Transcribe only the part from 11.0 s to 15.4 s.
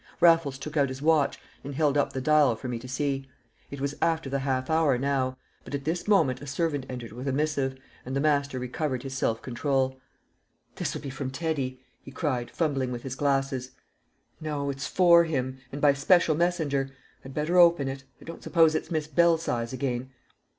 be from Teddy!" he cried, fumbling with his glasses. "No; it's for